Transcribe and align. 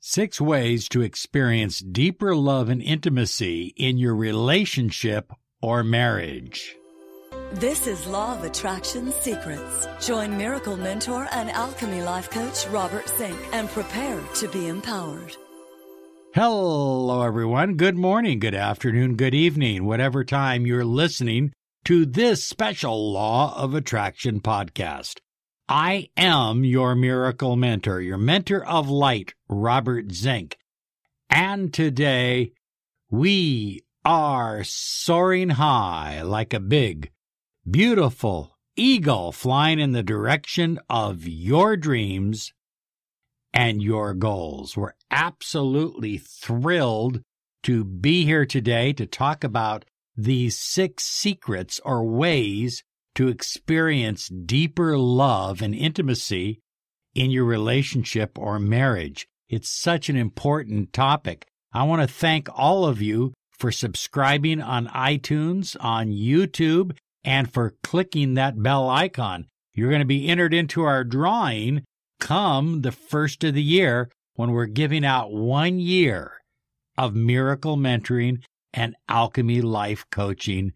Six 0.00 0.40
ways 0.40 0.88
to 0.90 1.02
experience 1.02 1.80
deeper 1.80 2.36
love 2.36 2.68
and 2.68 2.80
intimacy 2.80 3.74
in 3.76 3.98
your 3.98 4.14
relationship 4.14 5.32
or 5.60 5.82
marriage. 5.82 6.76
This 7.54 7.88
is 7.88 8.06
Law 8.06 8.38
of 8.38 8.44
Attraction 8.44 9.10
Secrets. 9.10 9.88
Join 10.00 10.38
Miracle 10.38 10.76
Mentor 10.76 11.26
and 11.32 11.50
Alchemy 11.50 12.02
Life 12.02 12.30
Coach 12.30 12.68
Robert 12.68 13.08
Zink 13.18 13.36
and 13.52 13.68
prepare 13.70 14.20
to 14.36 14.46
be 14.48 14.68
empowered. 14.68 15.36
Hello, 16.32 17.22
everyone. 17.22 17.74
Good 17.74 17.96
morning, 17.96 18.38
good 18.38 18.54
afternoon, 18.54 19.16
good 19.16 19.34
evening, 19.34 19.84
whatever 19.84 20.22
time 20.22 20.64
you're 20.64 20.84
listening 20.84 21.52
to 21.86 22.06
this 22.06 22.44
special 22.44 23.12
Law 23.12 23.52
of 23.60 23.74
Attraction 23.74 24.40
podcast. 24.40 25.18
I 25.68 26.08
am 26.16 26.64
your 26.64 26.94
miracle 26.94 27.54
mentor, 27.54 28.00
your 28.00 28.16
mentor 28.16 28.64
of 28.64 28.88
light, 28.88 29.34
Robert 29.50 30.12
Zink. 30.12 30.56
And 31.28 31.74
today 31.74 32.52
we 33.10 33.82
are 34.02 34.64
soaring 34.64 35.50
high 35.50 36.22
like 36.22 36.54
a 36.54 36.60
big, 36.60 37.10
beautiful 37.70 38.56
eagle 38.76 39.30
flying 39.30 39.78
in 39.78 39.92
the 39.92 40.02
direction 40.02 40.80
of 40.88 41.28
your 41.28 41.76
dreams 41.76 42.54
and 43.52 43.82
your 43.82 44.14
goals. 44.14 44.74
We're 44.74 44.94
absolutely 45.10 46.16
thrilled 46.16 47.20
to 47.64 47.84
be 47.84 48.24
here 48.24 48.46
today 48.46 48.94
to 48.94 49.04
talk 49.04 49.44
about 49.44 49.84
these 50.16 50.58
six 50.58 51.04
secrets 51.04 51.78
or 51.84 52.04
ways 52.04 52.84
to 53.18 53.26
experience 53.26 54.28
deeper 54.28 54.96
love 54.96 55.60
and 55.60 55.74
intimacy 55.74 56.60
in 57.16 57.32
your 57.32 57.44
relationship 57.44 58.38
or 58.38 58.60
marriage. 58.60 59.26
It's 59.48 59.68
such 59.68 60.08
an 60.08 60.14
important 60.14 60.92
topic. 60.92 61.44
I 61.72 61.82
want 61.82 62.00
to 62.00 62.06
thank 62.06 62.48
all 62.56 62.84
of 62.84 63.02
you 63.02 63.34
for 63.50 63.72
subscribing 63.72 64.62
on 64.62 64.86
iTunes, 64.86 65.76
on 65.80 66.10
YouTube, 66.10 66.96
and 67.24 67.52
for 67.52 67.74
clicking 67.82 68.34
that 68.34 68.62
bell 68.62 68.88
icon. 68.88 69.46
You're 69.74 69.90
going 69.90 69.98
to 69.98 70.06
be 70.06 70.28
entered 70.28 70.54
into 70.54 70.82
our 70.82 71.02
drawing 71.02 71.82
come 72.20 72.82
the 72.82 72.92
first 72.92 73.42
of 73.42 73.54
the 73.54 73.62
year 73.64 74.10
when 74.34 74.52
we're 74.52 74.66
giving 74.66 75.04
out 75.04 75.32
one 75.32 75.80
year 75.80 76.34
of 76.96 77.16
miracle 77.16 77.76
mentoring 77.76 78.44
and 78.72 78.94
alchemy 79.08 79.60
life 79.60 80.06
coaching. 80.12 80.72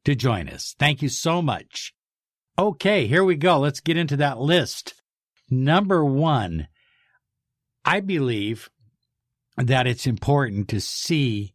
to 0.06 0.16
join 0.16 0.48
us. 0.50 0.76
Thank 0.78 1.02
you 1.02 1.10
so 1.10 1.42
much. 1.42 1.94
Okay, 2.58 3.08
here 3.08 3.24
we 3.24 3.36
go. 3.36 3.60
Let's 3.60 3.80
get 3.80 3.98
into 3.98 4.18
that 4.18 4.40
list. 4.40 4.94
Number 5.50 6.06
one, 6.06 6.68
I 7.84 8.00
believe 8.00 8.70
that 9.58 9.88
it's 9.88 10.08
important 10.08 10.68
to 10.70 10.80
see 10.80 11.54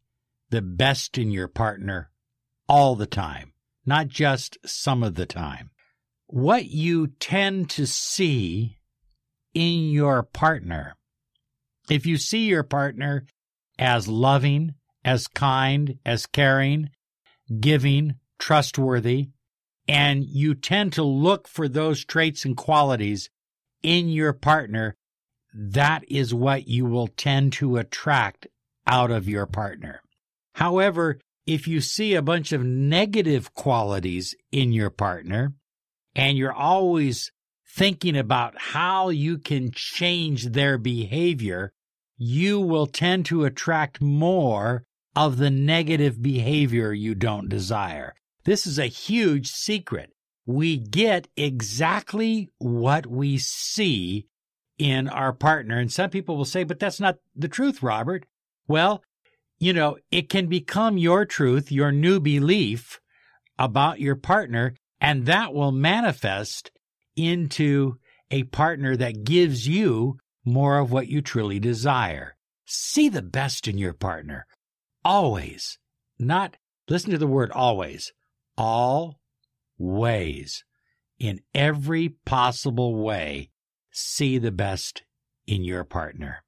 the 0.51 0.63
best 0.63 1.19
in 1.19 1.31
your 1.31 1.49
partner 1.49 2.11
all 2.69 2.97
the 2.97 3.07
time, 3.07 3.53
not 3.87 4.09
just 4.09 4.59
some 4.65 5.03
of 5.03 5.15
the 5.15 5.27
time. 5.27 5.71
What 6.27 6.67
you 6.67 7.07
tend 7.07 7.71
to 7.71 7.87
see 7.87 8.79
in 9.55 9.91
your 9.91 10.23
partner, 10.23 10.97
if 11.89 12.05
you 12.05 12.17
see 12.17 12.47
your 12.47 12.65
partner 12.65 13.27
as 13.79 14.09
loving, 14.09 14.75
as 15.05 15.29
kind, 15.29 15.99
as 16.05 16.27
caring, 16.27 16.91
giving, 17.61 18.17
trustworthy, 18.39 19.29
and 19.89 20.25
you 20.25 20.55
tend 20.55 20.93
to 20.95 21.05
look 21.05 21.47
for 21.47 21.69
those 21.69 22.05
traits 22.05 22.45
and 22.45 22.57
qualities 22.57 23.31
in 23.83 24.09
your 24.09 24.33
partner, 24.33 24.97
that 25.55 26.05
is 26.09 26.35
what 26.35 26.67
you 26.67 26.85
will 26.85 27.07
tend 27.07 27.53
to 27.53 27.77
attract 27.77 28.49
out 28.87 29.13
of 29.13 29.29
your 29.29 29.47
partner. 29.47 30.03
However, 30.55 31.21
if 31.47 31.69
you 31.69 31.81
see 31.81 32.15
a 32.15 32.23
bunch 32.23 32.53
of 32.53 32.65
negative 32.65 33.55
qualities 33.55 34.35
in 34.51 34.73
your 34.73 34.91
partner 34.91 35.55
and 36.15 36.37
you're 36.37 36.53
always 36.53 37.31
thinking 37.69 38.17
about 38.17 38.55
how 38.59 39.11
you 39.11 39.39
can 39.39 39.71
change 39.71 40.47
their 40.47 40.79
behavior, 40.79 41.73
you 42.17 42.61
will 42.61 42.87
tend 42.87 43.27
to 43.27 43.45
attract 43.45 44.01
more 44.01 44.85
of 45.15 45.37
the 45.37 45.51
negative 45.51 46.21
behavior 46.21 46.93
you 46.93 47.15
don't 47.15 47.49
desire. 47.49 48.15
This 48.45 48.67
is 48.67 48.79
a 48.79 48.87
huge 48.87 49.49
secret. 49.49 50.11
We 50.47 50.77
get 50.77 51.29
exactly 51.37 52.51
what 52.59 53.07
we 53.07 53.39
see 53.39 54.27
in 54.79 55.09
our 55.09 55.33
partner. 55.33 55.79
And 55.79 55.93
some 55.93 56.11
people 56.11 56.37
will 56.37 56.45
say, 56.45 56.65
but 56.65 56.79
that's 56.79 57.01
not 57.01 57.19
the 57.35 57.49
truth, 57.49 57.83
Robert. 57.83 58.27
Well, 58.69 59.03
you 59.59 59.73
know, 59.73 59.97
it 60.11 60.29
can 60.29 60.47
become 60.47 60.99
your 60.99 61.25
truth, 61.25 61.73
your 61.73 61.93
new 61.93 62.21
belief 62.21 63.01
about 63.59 64.01
your 64.01 64.17
partner, 64.17 64.75
and 65.01 65.27
that 65.27 65.55
will 65.55 65.73
manifest 65.73 66.71
into 67.17 67.97
a 68.31 68.43
partner 68.45 68.97
that 68.97 69.25
gives 69.25 69.67
you 69.67 70.19
more 70.45 70.79
of 70.79 70.93
what 70.93 71.09
you 71.09 71.21
truly 71.21 71.59
desire. 71.59 72.37
See 72.67 73.09
the 73.09 73.23
best 73.23 73.69
in 73.69 73.79
your 73.79 73.93
partner. 73.93 74.47
Always. 75.05 75.79
Not, 76.19 76.57
listen 76.89 77.11
to 77.13 77.19
the 77.19 77.27
word 77.27 77.51
always. 77.51 78.13
All 78.57 79.19
ways. 79.79 80.65
In 81.19 81.41
every 81.55 82.11
possible 82.11 82.97
way, 82.97 83.51
see 83.91 84.39
the 84.39 84.53
best 84.53 85.03
in 85.47 85.65
your 85.65 85.85
partner. 85.85 86.43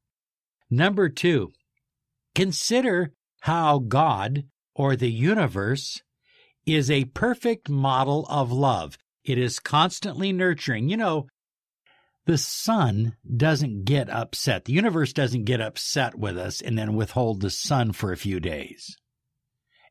Number 0.71 1.09
two, 1.09 1.53
consider 2.39 3.11
how 3.41 3.81
God 3.81 4.45
or 4.73 4.95
the 4.95 5.11
universe 5.11 6.03
is 6.65 6.89
a 6.89 7.07
perfect 7.07 7.69
model 7.69 8.27
of 8.31 8.53
love. 8.53 8.97
It 9.25 9.39
is 9.39 9.59
constantly 9.59 10.33
nurturing. 10.33 10.89
You 10.89 10.99
know, 10.99 11.27
the 12.27 12.39
sun 12.39 13.17
doesn't 13.37 13.87
get 13.87 14.09
upset. 14.09 14.67
The 14.67 14.73
universe 14.73 15.13
doesn't 15.13 15.47
get 15.47 15.61
upset 15.61 16.17
with 16.17 16.39
us 16.39 16.61
and 16.61 16.79
then 16.79 16.95
withhold 16.95 17.41
the 17.41 17.51
sun 17.51 17.91
for 17.91 18.13
a 18.13 18.17
few 18.17 18.39
days. 18.39 18.97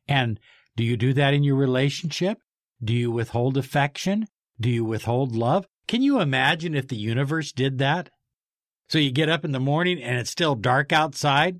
And 0.07 0.39
do 0.77 0.85
you 0.85 0.95
do 0.95 1.11
that 1.15 1.33
in 1.33 1.43
your 1.43 1.57
relationship? 1.57 2.37
Do 2.81 2.93
you 2.93 3.11
withhold 3.11 3.57
affection? 3.57 4.25
Do 4.57 4.69
you 4.69 4.85
withhold 4.85 5.35
love? 5.35 5.67
Can 5.89 6.01
you 6.01 6.21
imagine 6.21 6.75
if 6.75 6.87
the 6.87 6.95
universe 6.95 7.51
did 7.51 7.79
that? 7.79 8.09
So 8.87 8.99
you 8.99 9.11
get 9.11 9.27
up 9.27 9.43
in 9.43 9.51
the 9.51 9.59
morning 9.59 10.01
and 10.01 10.17
it's 10.17 10.31
still 10.31 10.55
dark 10.55 10.93
outside? 10.93 11.59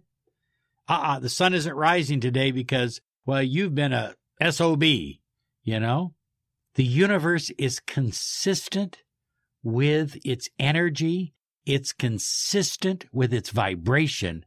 Uh 0.88 0.94
uh-uh, 0.94 1.16
uh 1.16 1.20
the 1.20 1.30
sun 1.30 1.54
isn't 1.54 1.76
rising 1.76 2.20
today 2.20 2.52
because, 2.52 3.02
well, 3.26 3.44
you've 3.44 3.76
been 3.76 3.94
a 3.94 4.16
SOB, 4.50 4.84
you 4.84 5.80
know? 5.80 6.14
The 6.76 6.84
universe 6.84 7.50
is 7.58 7.80
consistent 7.80 9.04
with 9.64 10.18
its 10.24 10.48
energy, 10.60 11.34
it's 11.66 11.92
consistent 11.92 13.06
with 13.12 13.34
its 13.34 13.50
vibration. 13.50 14.46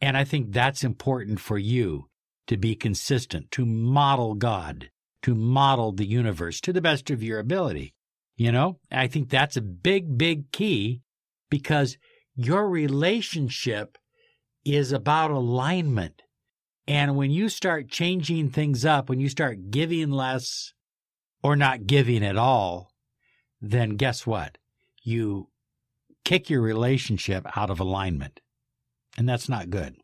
And 0.00 0.16
I 0.16 0.24
think 0.24 0.52
that's 0.52 0.82
important 0.82 1.38
for 1.40 1.58
you 1.58 2.08
to 2.46 2.56
be 2.56 2.74
consistent, 2.74 3.50
to 3.52 3.66
model 3.66 4.34
God, 4.34 4.90
to 5.22 5.34
model 5.34 5.92
the 5.92 6.06
universe 6.06 6.60
to 6.62 6.72
the 6.72 6.80
best 6.80 7.10
of 7.10 7.22
your 7.22 7.38
ability. 7.38 7.94
You 8.36 8.52
know, 8.52 8.78
I 8.90 9.06
think 9.06 9.28
that's 9.28 9.56
a 9.56 9.62
big, 9.62 10.18
big 10.18 10.50
key 10.52 11.02
because 11.50 11.96
your 12.34 12.68
relationship 12.68 13.96
is 14.66 14.90
about 14.92 15.30
alignment. 15.30 16.22
And 16.88 17.16
when 17.16 17.30
you 17.30 17.48
start 17.48 17.88
changing 17.88 18.50
things 18.50 18.84
up, 18.84 19.08
when 19.08 19.20
you 19.20 19.28
start 19.28 19.70
giving 19.70 20.10
less 20.10 20.72
or 21.42 21.56
not 21.56 21.86
giving 21.86 22.24
at 22.24 22.36
all, 22.36 22.90
then 23.60 23.90
guess 23.96 24.26
what? 24.26 24.58
You 25.02 25.48
kick 26.24 26.50
your 26.50 26.60
relationship 26.60 27.46
out 27.56 27.70
of 27.70 27.78
alignment. 27.78 28.40
And 29.16 29.28
that's 29.28 29.48
not 29.48 29.70
good. 29.70 29.96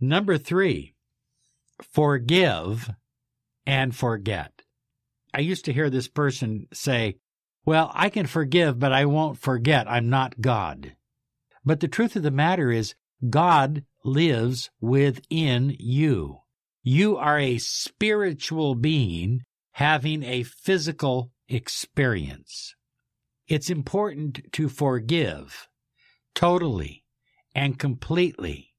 Number 0.00 0.38
three, 0.38 0.94
forgive 1.82 2.90
and 3.66 3.94
forget. 3.94 4.62
I 5.34 5.40
used 5.40 5.66
to 5.66 5.72
hear 5.72 5.90
this 5.90 6.08
person 6.08 6.68
say, 6.72 7.16
Well, 7.66 7.90
I 7.94 8.08
can 8.08 8.26
forgive, 8.26 8.78
but 8.78 8.92
I 8.92 9.04
won't 9.04 9.38
forget. 9.38 9.90
I'm 9.90 10.08
not 10.08 10.40
God. 10.40 10.94
But 11.64 11.80
the 11.80 11.88
truth 11.88 12.16
of 12.16 12.22
the 12.22 12.30
matter 12.30 12.70
is, 12.70 12.94
God 13.26 13.84
lives 14.04 14.70
within 14.80 15.74
you. 15.78 16.38
You 16.82 17.16
are 17.16 17.38
a 17.38 17.58
spiritual 17.58 18.74
being 18.74 19.42
having 19.72 20.22
a 20.22 20.42
physical 20.42 21.30
experience. 21.48 22.74
It's 23.46 23.70
important 23.70 24.52
to 24.52 24.68
forgive 24.68 25.68
totally 26.34 27.04
and 27.54 27.78
completely 27.78 28.74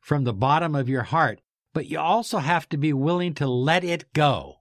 from 0.00 0.24
the 0.24 0.32
bottom 0.32 0.74
of 0.74 0.88
your 0.88 1.02
heart, 1.02 1.40
but 1.72 1.86
you 1.86 1.98
also 1.98 2.38
have 2.38 2.68
to 2.70 2.76
be 2.76 2.92
willing 2.92 3.34
to 3.34 3.46
let 3.46 3.84
it 3.84 4.12
go. 4.12 4.56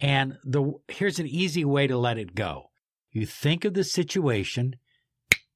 And 0.00 0.38
the 0.44 0.74
here's 0.88 1.18
an 1.18 1.26
easy 1.26 1.64
way 1.64 1.86
to 1.86 1.96
let 1.96 2.18
it 2.18 2.34
go. 2.34 2.70
You 3.10 3.26
think 3.26 3.64
of 3.64 3.74
the 3.74 3.84
situation, 3.84 4.76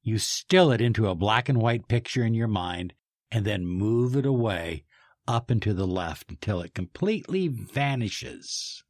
you 0.01 0.17
still 0.17 0.71
it 0.71 0.81
into 0.81 1.07
a 1.07 1.15
black 1.15 1.47
and 1.47 1.61
white 1.61 1.87
picture 1.87 2.25
in 2.25 2.33
your 2.33 2.47
mind, 2.47 2.93
and 3.33 3.45
then 3.45 3.65
move 3.65 4.15
it 4.15 4.25
away 4.25 4.85
up 5.27 5.49
and 5.49 5.61
to 5.63 5.73
the 5.73 5.87
left 5.87 6.29
until 6.29 6.61
it 6.61 6.75
completely 6.75 7.47
vanishes. 7.47 8.83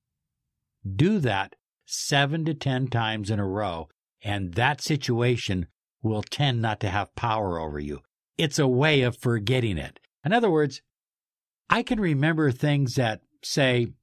Do 0.85 1.19
that 1.19 1.55
seven 1.85 2.43
to 2.45 2.53
ten 2.53 2.87
times 2.87 3.29
in 3.29 3.39
a 3.39 3.47
row, 3.47 3.87
and 4.21 4.55
that 4.55 4.81
situation 4.81 5.67
will 6.01 6.23
tend 6.23 6.61
not 6.61 6.81
to 6.81 6.89
have 6.89 7.15
power 7.15 7.57
over 7.57 7.79
you. 7.79 8.01
It's 8.37 8.59
a 8.59 8.67
way 8.67 9.01
of 9.01 9.17
forgetting 9.17 9.77
it. 9.77 9.99
In 10.25 10.33
other 10.33 10.51
words, 10.51 10.81
I 11.69 11.81
can 11.81 11.99
remember 11.99 12.51
things 12.51 12.95
that, 12.95 13.21
say, 13.43 13.93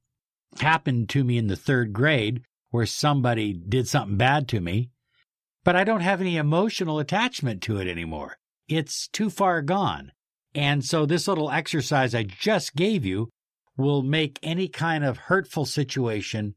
happened 0.60 1.10
to 1.10 1.22
me 1.22 1.36
in 1.36 1.48
the 1.48 1.56
third 1.56 1.92
grade 1.92 2.42
where 2.70 2.86
somebody 2.86 3.52
did 3.52 3.88
something 3.88 4.16
bad 4.16 4.48
to 4.48 4.60
me, 4.60 4.90
but 5.64 5.76
I 5.76 5.84
don't 5.84 6.00
have 6.00 6.20
any 6.20 6.36
emotional 6.36 6.98
attachment 6.98 7.60
to 7.62 7.76
it 7.76 7.86
anymore. 7.86 8.38
It's 8.68 9.08
too 9.08 9.28
far 9.28 9.60
gone. 9.60 10.12
And 10.54 10.84
so 10.84 11.06
this 11.06 11.28
little 11.28 11.50
exercise 11.50 12.14
I 12.14 12.24
just 12.24 12.74
gave 12.74 13.04
you 13.04 13.30
will 13.76 14.02
make 14.02 14.38
any 14.42 14.68
kind 14.68 15.04
of 15.04 15.16
hurtful 15.16 15.64
situation 15.64 16.54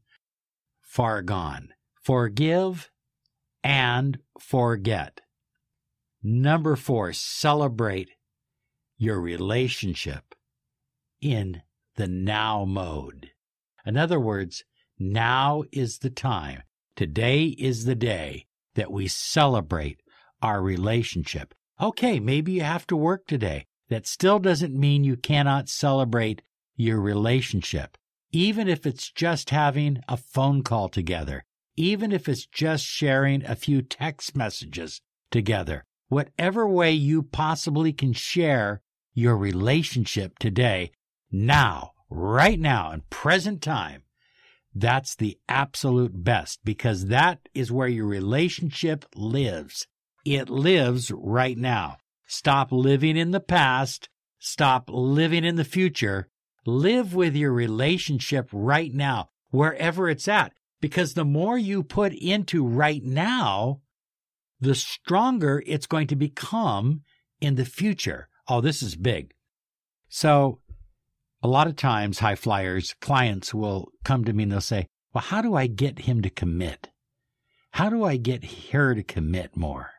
far 0.82 1.22
gone. 1.22 1.70
Forgive 2.02 2.90
and 3.62 4.18
forget. 4.38 5.20
Number 6.22 6.76
four, 6.76 7.12
celebrate 7.12 8.10
your 8.96 9.20
relationship 9.20 10.34
in 11.20 11.62
the 11.96 12.08
now 12.08 12.64
mode. 12.64 13.30
In 13.86 13.96
other 13.96 14.20
words, 14.20 14.64
now 14.98 15.64
is 15.72 15.98
the 15.98 16.10
time. 16.10 16.62
Today 16.96 17.46
is 17.46 17.84
the 17.84 17.94
day 17.94 18.46
that 18.74 18.92
we 18.92 19.08
celebrate 19.08 20.00
our 20.40 20.62
relationship. 20.62 21.54
Okay, 21.80 22.20
maybe 22.20 22.52
you 22.52 22.62
have 22.62 22.86
to 22.88 22.96
work 22.96 23.26
today. 23.26 23.66
That 23.94 24.08
still 24.08 24.40
doesn't 24.40 24.74
mean 24.74 25.04
you 25.04 25.16
cannot 25.16 25.68
celebrate 25.68 26.42
your 26.74 27.00
relationship. 27.00 27.96
Even 28.32 28.66
if 28.66 28.86
it's 28.86 29.08
just 29.08 29.50
having 29.50 30.02
a 30.08 30.16
phone 30.16 30.64
call 30.64 30.88
together, 30.88 31.44
even 31.76 32.10
if 32.10 32.28
it's 32.28 32.44
just 32.44 32.84
sharing 32.84 33.44
a 33.44 33.54
few 33.54 33.82
text 33.82 34.34
messages 34.34 35.00
together, 35.30 35.84
whatever 36.08 36.66
way 36.66 36.90
you 36.90 37.22
possibly 37.22 37.92
can 37.92 38.12
share 38.12 38.82
your 39.12 39.36
relationship 39.36 40.40
today, 40.40 40.90
now, 41.30 41.92
right 42.10 42.58
now, 42.58 42.90
in 42.90 43.02
present 43.10 43.62
time, 43.62 44.02
that's 44.74 45.14
the 45.14 45.38
absolute 45.48 46.24
best 46.24 46.58
because 46.64 47.06
that 47.06 47.48
is 47.54 47.70
where 47.70 47.86
your 47.86 48.06
relationship 48.06 49.04
lives. 49.14 49.86
It 50.24 50.50
lives 50.50 51.12
right 51.12 51.56
now. 51.56 51.98
Stop 52.26 52.72
living 52.72 53.16
in 53.16 53.30
the 53.30 53.40
past. 53.40 54.08
Stop 54.38 54.88
living 54.88 55.44
in 55.44 55.56
the 55.56 55.64
future. 55.64 56.28
Live 56.66 57.14
with 57.14 57.36
your 57.36 57.52
relationship 57.52 58.48
right 58.52 58.92
now, 58.92 59.30
wherever 59.50 60.08
it's 60.08 60.28
at. 60.28 60.52
Because 60.80 61.14
the 61.14 61.24
more 61.24 61.56
you 61.56 61.82
put 61.82 62.12
into 62.12 62.66
right 62.66 63.02
now, 63.02 63.80
the 64.60 64.74
stronger 64.74 65.62
it's 65.66 65.86
going 65.86 66.06
to 66.08 66.16
become 66.16 67.02
in 67.40 67.54
the 67.54 67.64
future. 67.64 68.28
Oh, 68.48 68.60
this 68.60 68.82
is 68.82 68.96
big. 68.96 69.32
So, 70.08 70.60
a 71.42 71.48
lot 71.48 71.66
of 71.66 71.76
times, 71.76 72.18
high 72.18 72.36
flyers, 72.36 72.94
clients 73.00 73.52
will 73.52 73.88
come 74.04 74.24
to 74.24 74.32
me 74.32 74.44
and 74.44 74.52
they'll 74.52 74.60
say, 74.60 74.86
Well, 75.12 75.22
how 75.22 75.42
do 75.42 75.54
I 75.54 75.66
get 75.66 76.00
him 76.00 76.22
to 76.22 76.30
commit? 76.30 76.90
How 77.72 77.90
do 77.90 78.04
I 78.04 78.16
get 78.16 78.70
her 78.70 78.94
to 78.94 79.02
commit 79.02 79.56
more? 79.56 79.90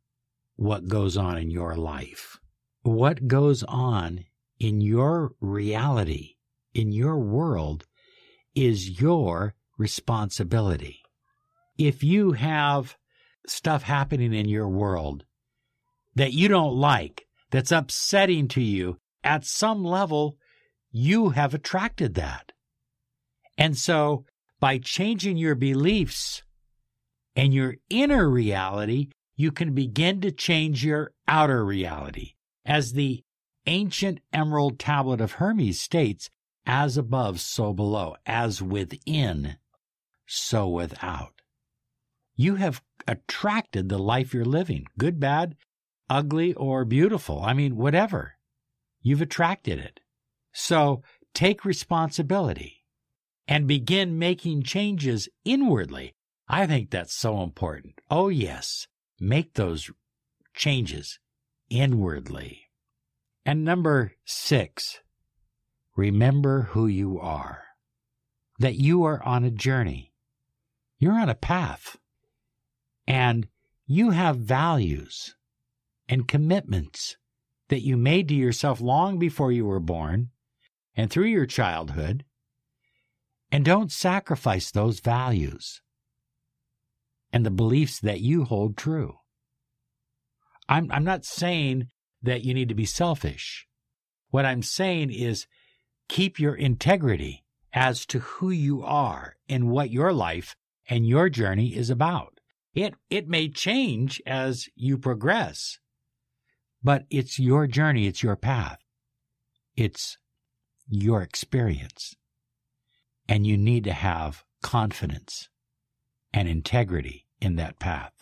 what 0.55 0.87
goes 0.87 1.17
on 1.17 1.39
in 1.39 1.51
your 1.51 1.75
life. 1.75 2.39
What 2.83 3.27
goes 3.27 3.65
on 3.65 4.27
in 4.61 4.81
your 4.81 5.33
reality, 5.41 6.37
in 6.73 6.93
your 6.93 7.19
world, 7.19 7.85
is 8.55 9.01
your 9.01 9.57
responsibility 9.77 11.03
if 11.79 12.03
you 12.03 12.33
have 12.33 12.97
stuff 13.47 13.85
happening 13.85 14.35
in 14.35 14.49
your 14.49 14.69
world 14.69 15.25
that 16.15 16.33
you 16.33 16.49
don't 16.49 16.75
like, 16.75 17.27
that's 17.51 17.73
upsetting 17.73 18.49
to 18.49 18.61
you, 18.61 18.99
at 19.25 19.45
some 19.45 19.85
level, 19.85 20.37
you 20.91 21.31
have 21.31 21.55
attracted 21.55 22.15
that. 22.15 22.53
And 23.57 23.77
so 23.77 24.25
by 24.61 24.79
changing 24.79 25.37
your 25.37 25.55
beliefs 25.55 26.43
and 27.35 27.55
your 27.55 27.77
inner 27.89 28.29
reality, 28.29 29.09
you 29.37 29.53
can 29.53 29.75
begin 29.75 30.21
to 30.21 30.33
change 30.33 30.85
your 30.85 31.13
outer 31.27 31.65
reality. 31.65 32.33
As 32.67 32.93
the 32.93 33.23
ancient 33.67 34.21
emerald 34.33 34.79
tablet 34.79 35.21
of 35.21 35.33
Hermes 35.33 35.81
states, 35.81 36.29
as 36.67 36.97
above, 36.97 37.41
so 37.41 37.73
below, 37.73 38.17
as 38.27 38.61
within, 38.61 39.57
so 40.27 40.69
without. 40.69 41.38
You 42.41 42.55
have 42.55 42.81
attracted 43.09 43.89
the 43.89 43.99
life 43.99 44.33
you're 44.33 44.45
living, 44.45 44.87
good, 44.97 45.19
bad, 45.19 45.57
ugly, 46.09 46.55
or 46.55 46.85
beautiful. 46.85 47.43
I 47.43 47.53
mean, 47.53 47.75
whatever. 47.75 48.35
You've 49.03 49.21
attracted 49.21 49.81
it. 49.81 49.99
So 50.53 51.03
take 51.35 51.65
responsibility 51.65 52.85
and 53.49 53.67
begin 53.67 54.21
making 54.21 54.63
changes 54.63 55.29
inwardly. 55.45 56.15
I 56.47 56.65
think 56.69 56.91
that's 56.91 57.13
so 57.13 57.43
important. 57.43 58.01
Oh, 58.09 58.29
yes, 58.29 58.87
make 59.19 59.55
those 59.55 59.91
changes 60.55 61.19
inwardly. 61.69 62.71
And 63.45 63.65
number 63.65 64.13
six, 64.25 65.01
remember 65.97 66.69
who 66.71 66.87
you 66.87 67.19
are, 67.19 67.65
that 68.61 68.77
you 68.77 69.03
are 69.03 69.21
on 69.25 69.43
a 69.43 69.51
journey. 69.51 70.13
You're 71.01 71.19
on 71.19 71.29
a 71.29 71.35
path, 71.35 71.97
and 73.09 73.49
you 73.87 74.11
have 74.11 74.37
values 74.37 75.35
and 76.11 76.29
commitments 76.29 77.17
that 77.71 77.81
you 77.81 77.97
made 77.97 78.29
to 78.29 78.35
yourself 78.35 78.83
long 78.83 79.19
before 79.19 79.51
you 79.51 79.65
were 79.65 79.81
born 79.81 80.29
and 80.95 81.11
through 81.11 81.25
your 81.25 81.47
childhood, 81.47 82.25
and 83.51 83.65
don't 83.65 83.91
sacrifice 83.91 84.71
those 84.71 85.01
values 85.01 85.81
and 87.33 87.47
the 87.47 87.51
beliefs 87.51 87.99
that 88.01 88.21
you 88.21 88.45
hold 88.45 88.77
true. 88.77 89.17
I'm, 90.69 90.91
I'm 90.93 91.05
not 91.05 91.25
saying 91.25 91.89
that 92.23 92.45
you 92.45 92.53
need 92.53 92.69
to 92.69 92.75
be 92.75 92.85
selfish. 92.85 93.67
What 94.31 94.45
I'm 94.45 94.63
saying 94.63 95.13
is 95.13 95.47
keep 96.09 96.39
your 96.39 96.55
integrity 96.55 97.45
as 97.73 98.05
to 98.07 98.19
who 98.19 98.51
you 98.51 98.83
are 98.83 99.37
and 99.49 99.71
what 99.71 99.91
your 99.91 100.13
life 100.13 100.57
and 100.91 101.07
your 101.07 101.31
journey 101.31 101.75
is 101.75 101.89
about. 101.89 102.38
It, 102.79 102.95
it 103.11 103.27
may 103.27 103.49
change 103.49 104.23
as 104.25 104.69
you 104.77 104.99
progress, 104.99 105.81
but 106.81 107.07
it's 107.11 107.37
your 107.37 107.67
journey, 107.67 108.07
it's 108.07 108.23
your 108.23 108.37
path, 108.37 108.79
it's 109.75 110.17
your 110.89 111.21
experience. 111.21 112.15
And 113.29 113.45
you 113.45 113.59
need 113.59 113.83
to 113.83 113.93
have 113.93 114.45
confidence 114.63 115.49
and 116.33 116.47
integrity 116.47 117.27
in 117.41 117.57
that 117.57 117.81
path. 117.81 118.13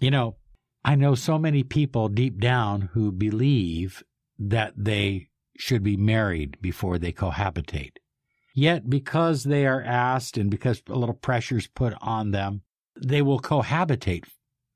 You 0.00 0.10
know, 0.10 0.34
I 0.84 0.96
know 0.96 1.14
so 1.14 1.38
many 1.38 1.62
people 1.62 2.08
deep 2.08 2.40
down 2.40 2.90
who 2.92 3.12
believe 3.12 4.02
that 4.36 4.72
they 4.76 5.28
should 5.56 5.84
be 5.84 5.96
married 5.96 6.58
before 6.60 6.98
they 6.98 7.12
cohabitate. 7.12 7.98
Yet, 8.52 8.90
because 8.90 9.44
they 9.44 9.64
are 9.64 9.84
asked 9.84 10.36
and 10.36 10.50
because 10.50 10.82
a 10.88 10.98
little 10.98 11.14
pressure 11.14 11.58
is 11.58 11.68
put 11.68 11.94
on 12.00 12.32
them, 12.32 12.62
they 12.96 13.22
will 13.22 13.40
cohabitate. 13.40 14.24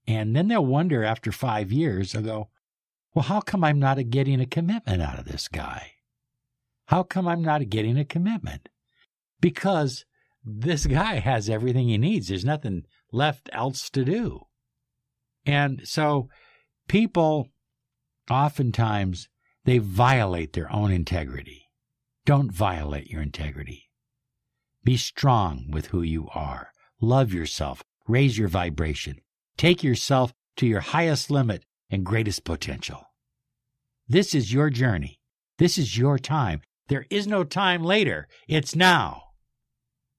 And 0.06 0.34
then 0.34 0.48
they'll 0.48 0.64
wonder 0.64 1.04
after 1.04 1.30
five 1.30 1.70
years, 1.70 2.12
they'll 2.12 2.22
go, 2.22 2.48
well, 3.14 3.24
how 3.24 3.40
come 3.40 3.64
I'm 3.64 3.78
not 3.78 4.10
getting 4.10 4.40
a 4.40 4.46
commitment 4.46 5.02
out 5.02 5.18
of 5.18 5.24
this 5.26 5.48
guy? 5.48 5.92
How 6.86 7.02
come 7.02 7.28
I'm 7.28 7.42
not 7.42 7.68
getting 7.68 7.98
a 7.98 8.04
commitment? 8.04 8.68
Because 9.40 10.04
this 10.44 10.86
guy 10.86 11.16
has 11.16 11.48
everything 11.48 11.88
he 11.88 11.98
needs. 11.98 12.28
There's 12.28 12.44
nothing 12.44 12.84
left 13.12 13.48
else 13.52 13.90
to 13.90 14.04
do. 14.04 14.46
And 15.46 15.82
so 15.84 16.28
people 16.88 17.48
oftentimes 18.30 19.28
they 19.64 19.78
violate 19.78 20.52
their 20.52 20.72
own 20.72 20.90
integrity. 20.90 21.68
Don't 22.24 22.52
violate 22.52 23.08
your 23.08 23.22
integrity. 23.22 23.90
Be 24.82 24.96
strong 24.96 25.66
with 25.70 25.86
who 25.86 26.02
you 26.02 26.28
are. 26.34 26.70
Love 27.00 27.32
yourself. 27.32 27.82
Raise 28.08 28.38
your 28.38 28.48
vibration. 28.48 29.20
Take 29.56 29.82
yourself 29.82 30.32
to 30.56 30.66
your 30.66 30.80
highest 30.80 31.30
limit 31.30 31.64
and 31.90 32.04
greatest 32.04 32.44
potential. 32.44 33.04
This 34.08 34.34
is 34.34 34.52
your 34.52 34.70
journey. 34.70 35.20
This 35.58 35.78
is 35.78 35.96
your 35.96 36.18
time. 36.18 36.62
There 36.88 37.06
is 37.10 37.26
no 37.26 37.44
time 37.44 37.84
later. 37.84 38.26
It's 38.48 38.74
now. 38.74 39.22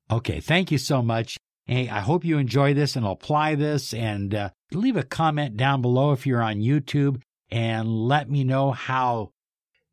Okay, 0.10 0.40
thank 0.40 0.72
you 0.72 0.78
so 0.78 1.02
much. 1.02 1.38
Hey, 1.66 1.90
I 1.90 2.00
hope 2.00 2.26
you 2.26 2.38
enjoy 2.38 2.74
this 2.74 2.96
and 2.96 3.06
apply 3.06 3.56
this 3.56 3.94
and 3.94 4.34
uh, 4.34 4.50
leave 4.72 4.98
a 4.98 5.04
comment 5.04 5.58
down 5.58 5.82
below 5.82 6.12
if 6.12 6.26
you're 6.26 6.42
on 6.42 6.62
YouTube 6.62 7.22
and 7.50 7.88
let 8.08 8.30
me 8.30 8.44
know 8.44 8.72
how 8.72 9.32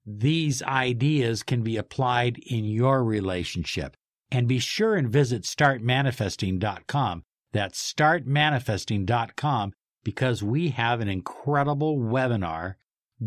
these 0.07 0.63
ideas 0.63 1.43
can 1.43 1.63
be 1.63 1.77
applied 1.77 2.39
in 2.39 2.65
your 2.65 3.05
relationship. 3.05 3.97
And 4.31 4.47
be 4.47 4.59
sure 4.59 4.95
and 4.95 5.09
visit 5.09 5.43
startmanifesting.com. 5.43 7.23
That's 7.53 7.93
startmanifesting.com 7.93 9.75
because 10.05 10.43
we 10.43 10.69
have 10.71 11.01
an 11.01 11.09
incredible 11.09 11.99
webinar 11.99 12.75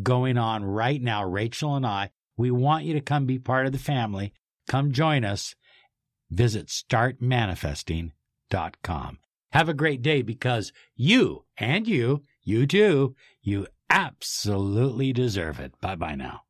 going 0.01 0.37
on 0.37 0.63
right 0.63 1.01
now. 1.01 1.25
Rachel 1.25 1.75
and 1.75 1.85
I, 1.85 2.11
we 2.37 2.49
want 2.51 2.85
you 2.85 2.93
to 2.93 3.01
come 3.01 3.25
be 3.25 3.39
part 3.39 3.65
of 3.65 3.71
the 3.71 3.79
family. 3.79 4.33
Come 4.67 4.91
join 4.91 5.25
us. 5.25 5.55
Visit 6.29 6.67
startmanifesting.com. 6.67 9.17
Have 9.51 9.67
a 9.67 9.73
great 9.73 10.01
day 10.01 10.21
because 10.21 10.71
you 10.95 11.43
and 11.57 11.85
you, 11.87 12.23
you 12.43 12.65
too, 12.65 13.15
you 13.41 13.67
absolutely 13.89 15.11
deserve 15.11 15.59
it. 15.59 15.73
Bye 15.81 15.95
bye 15.95 16.15
now. 16.15 16.43